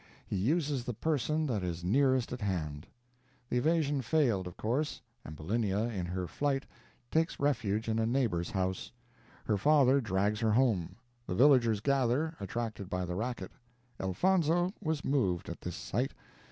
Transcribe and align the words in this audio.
He 0.25 0.35
uses 0.35 0.83
the 0.83 0.95
person 0.95 1.45
that 1.45 1.61
is 1.61 1.83
nearest 1.83 2.33
at 2.33 2.41
hand. 2.41 2.87
The 3.51 3.57
evasion 3.59 4.01
failed, 4.01 4.47
of 4.47 4.57
course. 4.57 4.99
Ambulinia, 5.23 5.89
in 5.91 6.07
her 6.07 6.25
flight, 6.25 6.65
takes 7.11 7.39
refuge 7.39 7.87
in 7.87 7.99
a 7.99 8.07
neighbor's 8.07 8.49
house. 8.49 8.91
Her 9.45 9.59
father 9.59 10.01
drags 10.01 10.39
her 10.39 10.53
home. 10.53 10.95
The 11.27 11.35
villagers 11.35 11.81
gather, 11.81 12.35
attracted 12.39 12.89
by 12.89 13.05
the 13.05 13.13
racket. 13.13 13.51
Elfonzo 13.99 14.73
was 14.81 15.05
moved 15.05 15.49
at 15.49 15.61
this 15.61 15.75
sight. 15.75 16.13